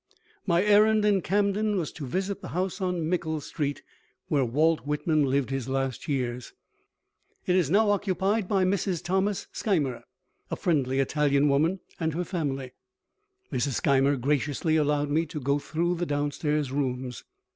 [0.47, 3.83] My errand in Camden was to visit the house on Mickle Street
[4.29, 6.53] where Walt Whitman lived his last years.
[7.45, 9.03] It is now occupied by Mrs.
[9.03, 10.01] Thomas Skymer,
[10.49, 12.71] a friendly Italian woman, and her family.
[13.53, 13.73] Mrs.
[13.75, 17.23] Skymer graciously allowed me to go through the downstairs rooms.